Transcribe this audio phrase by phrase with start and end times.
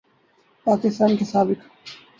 [0.65, 1.59] پاکستان کے سابق